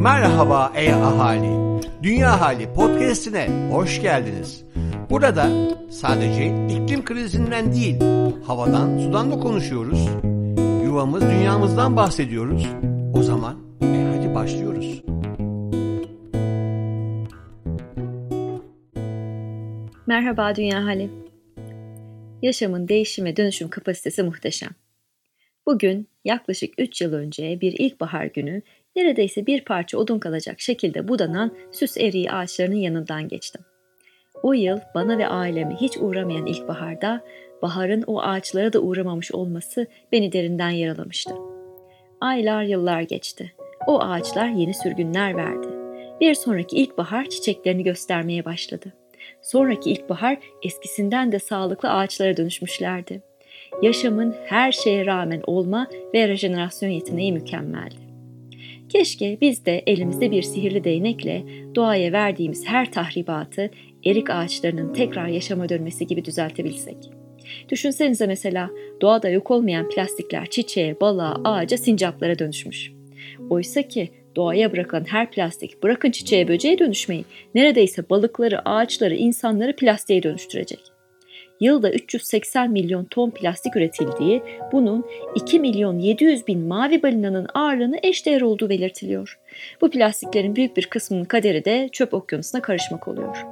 Merhaba 0.00 0.72
ey 0.74 0.92
ahali. 0.92 1.80
Dünya 2.02 2.40
Hali 2.40 2.72
podcast'ine 2.72 3.70
hoş 3.70 4.02
geldiniz. 4.02 4.64
Burada 5.10 5.50
sadece 5.90 6.46
iklim 6.46 7.04
krizinden 7.04 7.72
değil, 7.72 7.96
havadan, 8.46 8.98
sudan 8.98 9.30
da 9.32 9.40
konuşuyoruz. 9.40 10.08
Yuvamız, 10.84 11.22
dünyamızdan 11.22 11.96
bahsediyoruz. 11.96 12.66
O 13.14 13.22
zaman 13.22 13.56
e 13.82 14.16
hadi 14.16 14.34
başlıyoruz. 14.34 15.02
Merhaba 20.06 20.56
Dünya 20.56 20.84
Hali. 20.84 21.10
Yaşamın 22.42 22.88
değişim 22.88 23.24
ve 23.24 23.36
dönüşüm 23.36 23.68
kapasitesi 23.68 24.22
muhteşem. 24.22 24.70
Bugün 25.66 26.08
yaklaşık 26.24 26.74
3 26.78 27.00
yıl 27.00 27.12
önce 27.12 27.60
bir 27.60 27.72
ilkbahar 27.72 28.24
günü 28.24 28.62
neredeyse 28.96 29.46
bir 29.46 29.64
parça 29.64 29.98
odun 29.98 30.18
kalacak 30.18 30.60
şekilde 30.60 31.08
budanan 31.08 31.56
süs 31.72 31.96
eriği 31.96 32.30
ağaçlarının 32.32 32.76
yanından 32.76 33.28
geçtim. 33.28 33.60
O 34.42 34.52
yıl 34.52 34.78
bana 34.94 35.18
ve 35.18 35.28
aileme 35.28 35.74
hiç 35.74 35.96
uğramayan 35.96 36.46
ilkbaharda 36.46 37.24
baharın 37.62 38.04
o 38.06 38.20
ağaçlara 38.20 38.72
da 38.72 38.80
uğramamış 38.80 39.32
olması 39.32 39.86
beni 40.12 40.32
derinden 40.32 40.70
yaralamıştı. 40.70 41.34
Aylar 42.20 42.62
yıllar 42.62 43.00
geçti. 43.00 43.52
O 43.86 44.00
ağaçlar 44.00 44.48
yeni 44.48 44.74
sürgünler 44.74 45.36
verdi. 45.36 45.66
Bir 46.20 46.34
sonraki 46.34 46.76
ilkbahar 46.76 47.28
çiçeklerini 47.28 47.82
göstermeye 47.82 48.44
başladı. 48.44 48.92
Sonraki 49.42 49.90
ilkbahar 49.90 50.38
eskisinden 50.62 51.32
de 51.32 51.38
sağlıklı 51.38 51.90
ağaçlara 51.90 52.36
dönüşmüşlerdi. 52.36 53.22
Yaşamın 53.82 54.34
her 54.46 54.72
şeye 54.72 55.06
rağmen 55.06 55.42
olma 55.46 55.86
ve 56.14 56.28
rejenerasyon 56.28 56.90
yeteneği 56.90 57.32
mükemmeldi. 57.32 58.05
Keşke 58.88 59.38
biz 59.40 59.66
de 59.66 59.82
elimizde 59.86 60.30
bir 60.30 60.42
sihirli 60.42 60.84
değnekle 60.84 61.44
doğaya 61.74 62.12
verdiğimiz 62.12 62.66
her 62.66 62.92
tahribatı 62.92 63.70
erik 64.04 64.30
ağaçlarının 64.30 64.92
tekrar 64.92 65.26
yaşama 65.26 65.68
dönmesi 65.68 66.06
gibi 66.06 66.24
düzeltebilsek. 66.24 66.96
Düşünsenize 67.68 68.26
mesela 68.26 68.70
doğada 69.00 69.28
yok 69.28 69.50
olmayan 69.50 69.88
plastikler 69.88 70.46
çiçeğe, 70.46 71.00
balığa, 71.00 71.40
ağaca, 71.44 71.78
sincaplara 71.78 72.38
dönüşmüş. 72.38 72.92
Oysa 73.50 73.82
ki 73.82 74.10
doğaya 74.36 74.72
bırakılan 74.72 75.04
her 75.04 75.30
plastik 75.30 75.82
bırakın 75.82 76.10
çiçeğe 76.10 76.48
böceğe 76.48 76.78
dönüşmeyi 76.78 77.24
neredeyse 77.54 78.10
balıkları, 78.10 78.68
ağaçları, 78.68 79.14
insanları 79.14 79.76
plastiğe 79.76 80.22
dönüştürecek 80.22 80.95
yılda 81.60 81.92
380 81.92 82.70
milyon 82.70 83.04
ton 83.04 83.30
plastik 83.30 83.76
üretildiği, 83.76 84.42
bunun 84.72 85.04
2 85.34 85.60
milyon 85.60 85.98
700 85.98 86.46
bin 86.46 86.60
mavi 86.60 87.02
balinanın 87.02 87.46
ağırlığını 87.54 87.98
eşdeğer 88.02 88.40
olduğu 88.40 88.68
belirtiliyor. 88.68 89.38
Bu 89.80 89.90
plastiklerin 89.90 90.56
büyük 90.56 90.76
bir 90.76 90.86
kısmının 90.86 91.24
kaderi 91.24 91.64
de 91.64 91.88
çöp 91.92 92.14
okyanusuna 92.14 92.62
karışmak 92.62 93.08
oluyor. 93.08 93.46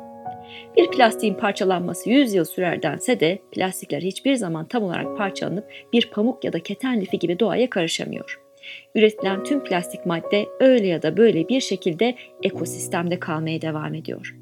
Bir 0.76 0.90
plastiğin 0.90 1.34
parçalanması 1.34 2.10
100 2.10 2.34
yıl 2.34 2.44
sürerdense 2.44 3.20
de 3.20 3.38
plastikler 3.52 4.02
hiçbir 4.02 4.34
zaman 4.34 4.68
tam 4.68 4.82
olarak 4.82 5.16
parçalanıp 5.16 5.64
bir 5.92 6.10
pamuk 6.10 6.44
ya 6.44 6.52
da 6.52 6.58
keten 6.58 7.00
lifi 7.00 7.18
gibi 7.18 7.38
doğaya 7.38 7.70
karışamıyor. 7.70 8.40
Üretilen 8.94 9.44
tüm 9.44 9.64
plastik 9.64 10.06
madde 10.06 10.46
öyle 10.60 10.86
ya 10.86 11.02
da 11.02 11.16
böyle 11.16 11.48
bir 11.48 11.60
şekilde 11.60 12.14
ekosistemde 12.42 13.20
kalmaya 13.20 13.62
devam 13.62 13.94
ediyor. 13.94 14.36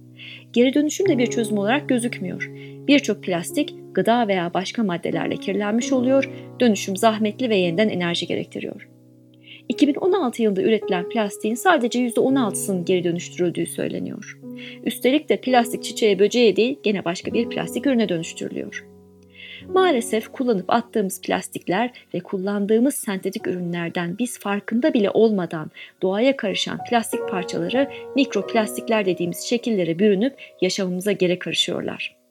Geri 0.52 0.74
dönüşüm 0.74 1.08
de 1.08 1.18
bir 1.18 1.26
çözüm 1.26 1.58
olarak 1.58 1.88
gözükmüyor. 1.88 2.50
Birçok 2.86 3.22
plastik 3.22 3.74
gıda 3.94 4.28
veya 4.28 4.54
başka 4.54 4.82
maddelerle 4.82 5.36
kirlenmiş 5.36 5.92
oluyor, 5.92 6.30
dönüşüm 6.60 6.96
zahmetli 6.96 7.50
ve 7.50 7.56
yeniden 7.56 7.88
enerji 7.88 8.26
gerektiriyor. 8.26 8.88
2016 9.68 10.42
yılında 10.42 10.62
üretilen 10.62 11.08
plastiğin 11.08 11.54
sadece 11.54 11.98
%16'sının 12.08 12.84
geri 12.84 13.04
dönüştürüldüğü 13.04 13.66
söyleniyor. 13.66 14.38
Üstelik 14.84 15.28
de 15.28 15.40
plastik 15.40 15.82
çiçeğe 15.82 16.18
böceğe 16.18 16.56
değil 16.56 16.78
gene 16.82 17.04
başka 17.04 17.32
bir 17.32 17.48
plastik 17.48 17.86
ürüne 17.86 18.08
dönüştürülüyor. 18.08 18.86
Maalesef 19.68 20.28
kullanıp 20.28 20.70
attığımız 20.70 21.20
plastikler 21.20 21.90
ve 22.14 22.20
kullandığımız 22.20 22.94
sentetik 22.94 23.46
ürünlerden 23.46 24.18
biz 24.18 24.38
farkında 24.38 24.94
bile 24.94 25.10
olmadan 25.10 25.70
doğaya 26.02 26.36
karışan 26.36 26.78
plastik 26.90 27.28
parçaları 27.28 27.90
mikroplastikler 28.16 29.06
dediğimiz 29.06 29.40
şekillere 29.40 29.98
bürünüp 29.98 30.34
yaşamımıza 30.60 31.12
geri 31.12 31.38
karışıyorlar. 31.38 32.21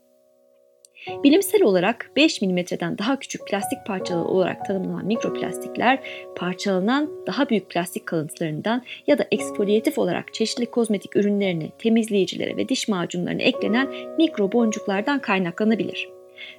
Bilimsel 1.08 1.64
olarak 1.64 2.12
5 2.16 2.42
milimetreden 2.42 2.98
daha 2.98 3.20
küçük 3.20 3.48
plastik 3.48 3.86
parçaları 3.88 4.28
olarak 4.28 4.66
tanımlanan 4.66 5.06
mikroplastikler 5.06 6.00
parçalanan 6.36 7.10
daha 7.28 7.50
büyük 7.50 7.70
plastik 7.70 8.06
kalıntılarından 8.06 8.84
ya 9.08 9.18
da 9.18 9.28
eksfolyatif 9.32 9.98
olarak 9.98 10.34
çeşitli 10.34 10.66
kozmetik 10.66 11.16
ürünlerine, 11.16 11.70
temizleyicilere 11.80 12.58
ve 12.58 12.70
diş 12.70 12.88
macunlarına 12.88 13.42
eklenen 13.42 13.88
mikro 14.18 14.52
boncuklardan 14.52 15.20
kaynaklanabilir. 15.20 16.10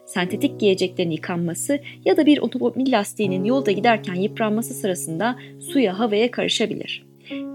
Sentetik 0.07 0.61
giyeceklerin 0.61 1.11
yıkanması 1.11 1.81
ya 2.05 2.17
da 2.17 2.27
bir 2.27 2.39
otomobil 2.39 2.93
lastiğinin 2.93 3.45
yolda 3.45 3.71
giderken 3.71 4.15
yıpranması 4.15 4.75
sırasında 4.75 5.39
suya 5.61 5.99
havaya 5.99 6.31
karışabilir. 6.31 7.05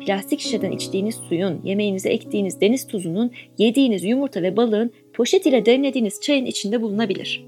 Plastik 0.05 0.39
şişeden 0.39 0.71
içtiğiniz 0.71 1.15
suyun, 1.15 1.61
yemeğinize 1.63 2.09
ektiğiniz 2.09 2.61
deniz 2.61 2.87
tuzunun, 2.87 3.31
yediğiniz 3.57 4.03
yumurta 4.03 4.41
ve 4.41 4.57
balığın 4.57 4.91
poşet 5.17 5.45
ile 5.45 5.65
demlediğiniz 5.65 6.21
çayın 6.21 6.45
içinde 6.45 6.81
bulunabilir. 6.81 7.45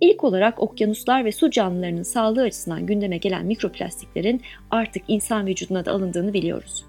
İlk 0.00 0.24
olarak 0.24 0.62
okyanuslar 0.62 1.24
ve 1.24 1.32
su 1.32 1.50
canlılarının 1.50 2.02
sağlığı 2.02 2.42
açısından 2.42 2.86
gündeme 2.86 3.16
gelen 3.16 3.46
mikroplastiklerin 3.46 4.42
artık 4.70 5.02
insan 5.08 5.46
vücuduna 5.46 5.84
da 5.84 5.92
alındığını 5.92 6.32
biliyoruz. 6.32 6.84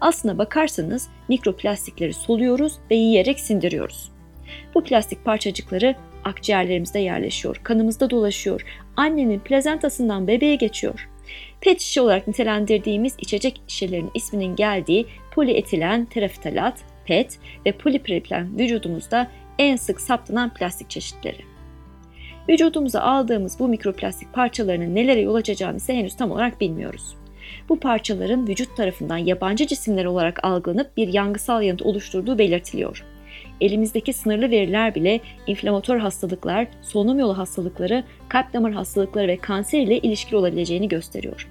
Aslına 0.00 0.38
bakarsanız 0.38 1.08
mikroplastikleri 1.28 2.14
soluyoruz 2.14 2.72
ve 2.90 2.94
yiyerek 2.94 3.40
sindiriyoruz. 3.40 4.12
Bu 4.74 4.84
plastik 4.84 5.24
parçacıkları 5.24 5.94
akciğerlerimizde 6.24 6.98
yerleşiyor, 6.98 7.60
kanımızda 7.62 8.10
dolaşıyor, 8.10 8.64
annenin 8.96 9.40
plazentasından 9.40 10.28
bebeğe 10.28 10.54
geçiyor. 10.54 11.08
PET 11.60 11.80
şişe 11.80 12.00
olarak 12.00 12.28
nitelendirdiğimiz 12.28 13.14
içecek 13.18 13.60
şişelerinin 13.66 14.10
isminin 14.14 14.56
geldiği 14.56 15.06
polietilen 15.34 16.04
tereftalat, 16.04 16.74
PET 17.06 17.38
ve 17.66 17.72
polipropilen 17.72 18.58
vücudumuzda 18.58 19.30
en 19.58 19.76
sık 19.76 20.00
saptanan 20.00 20.54
plastik 20.54 20.90
çeşitleri. 20.90 21.38
Vücudumuza 22.48 23.00
aldığımız 23.00 23.58
bu 23.58 23.68
mikroplastik 23.68 24.32
parçalarının 24.32 24.94
nelere 24.94 25.20
yol 25.20 25.34
açacağını 25.34 25.76
ise 25.76 25.94
henüz 25.94 26.16
tam 26.16 26.30
olarak 26.30 26.60
bilmiyoruz. 26.60 27.16
Bu 27.68 27.80
parçaların 27.80 28.48
vücut 28.48 28.76
tarafından 28.76 29.16
yabancı 29.16 29.66
cisimler 29.66 30.04
olarak 30.04 30.44
algılanıp 30.44 30.96
bir 30.96 31.08
yangısal 31.08 31.62
yanıt 31.62 31.82
oluşturduğu 31.82 32.38
belirtiliyor 32.38 33.04
elimizdeki 33.60 34.12
sınırlı 34.12 34.50
veriler 34.50 34.94
bile 34.94 35.20
inflamatör 35.46 35.98
hastalıklar, 35.98 36.66
solunum 36.82 37.18
yolu 37.18 37.38
hastalıkları, 37.38 38.04
kalp 38.28 38.52
damar 38.52 38.72
hastalıkları 38.72 39.28
ve 39.28 39.36
kanser 39.36 39.80
ile 39.80 39.98
ilişkili 39.98 40.36
olabileceğini 40.36 40.88
gösteriyor. 40.88 41.48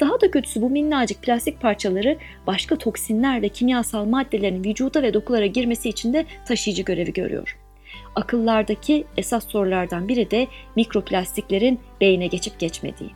Daha 0.00 0.20
da 0.20 0.30
kötüsü 0.30 0.62
bu 0.62 0.70
minnacık 0.70 1.22
plastik 1.22 1.60
parçaları 1.60 2.16
başka 2.46 2.76
toksinler 2.76 3.42
ve 3.42 3.48
kimyasal 3.48 4.04
maddelerin 4.04 4.64
vücuda 4.64 5.02
ve 5.02 5.14
dokulara 5.14 5.46
girmesi 5.46 5.88
için 5.88 6.12
de 6.12 6.26
taşıyıcı 6.46 6.82
görevi 6.82 7.12
görüyor. 7.12 7.58
Akıllardaki 8.14 9.04
esas 9.16 9.48
sorulardan 9.48 10.08
biri 10.08 10.30
de 10.30 10.46
mikroplastiklerin 10.76 11.80
beyne 12.00 12.26
geçip 12.26 12.58
geçmediği. 12.58 13.10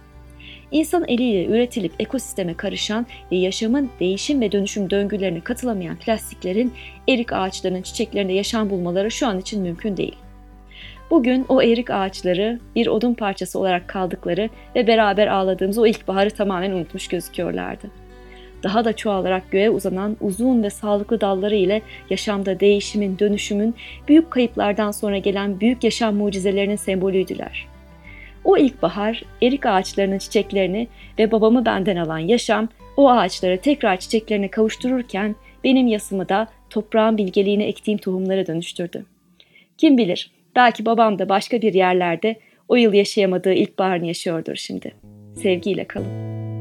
İnsan 0.71 1.05
eliyle 1.09 1.47
üretilip 1.47 1.93
ekosisteme 1.99 2.55
karışan 2.55 3.07
ve 3.33 3.37
yaşamın 3.37 3.91
değişim 4.01 4.41
ve 4.41 4.53
dönüşüm 4.53 4.91
döngülerine 4.91 5.41
katılamayan 5.41 5.97
plastiklerin 5.97 6.73
erik 7.09 7.33
ağaçlarının 7.33 7.83
çiçeklerinde 7.83 8.33
yaşam 8.33 8.71
bulmaları 8.71 9.11
şu 9.11 9.27
an 9.27 9.41
için 9.41 9.63
mümkün 9.63 9.97
değil. 9.97 10.17
Bugün 11.11 11.45
o 11.49 11.63
erik 11.63 11.91
ağaçları 11.91 12.61
bir 12.77 12.87
odun 12.87 13.15
parçası 13.15 13.59
olarak 13.59 13.89
kaldıkları 13.89 14.49
ve 14.75 14.87
beraber 14.87 15.27
ağladığımız 15.27 15.79
o 15.79 15.87
ilkbaharı 15.87 16.31
tamamen 16.31 16.71
unutmuş 16.71 17.09
gözüküyorlardı. 17.09 17.91
Daha 18.63 18.85
da 18.85 18.97
çoğalarak 18.97 19.51
göğe 19.51 19.71
uzanan 19.71 20.17
uzun 20.21 20.63
ve 20.63 20.71
sağlıklı 20.71 21.21
dalları 21.21 21.55
ile 21.55 21.83
yaşamda 22.11 22.61
değişimin, 22.61 23.19
dönüşümün, 23.19 23.75
büyük 24.09 24.31
kayıplardan 24.31 24.91
sonra 24.91 25.19
gelen 25.19 25.61
büyük 25.61 25.85
yaşam 25.85 26.17
mucizelerinin 26.17 26.77
sembolüydüler. 26.77 27.67
O 28.45 28.57
ilkbahar 28.57 29.23
erik 29.43 29.67
ağaçlarının 29.67 30.19
çiçeklerini 30.19 30.89
ve 31.19 31.33
babamı 31.33 31.65
benden 31.65 31.97
alan 31.97 32.19
yaşam 32.19 32.69
o 32.97 33.11
ağaçları 33.11 33.61
tekrar 33.61 33.97
çiçeklerine 33.97 34.49
kavuştururken 34.49 35.37
benim 35.65 35.87
yasımı 35.87 36.29
da 36.29 36.49
toprağın 36.71 37.19
bilgeliğine 37.19 37.65
ektiğim 37.65 37.99
tohumlara 37.99 38.47
dönüştürdü. 38.47 39.05
Kim 39.79 39.99
bilir 39.99 40.31
belki 40.57 40.87
babam 40.87 41.19
da 41.19 41.29
başka 41.29 41.63
bir 41.63 41.75
yerlerde 41.75 42.37
o 42.69 42.77
yıl 42.77 42.93
yaşayamadığı 42.93 43.53
ilkbaharını 43.53 44.07
yaşıyordur 44.07 44.57
şimdi. 44.57 44.95
Sevgiyle 45.43 45.85
kalın. 45.85 46.54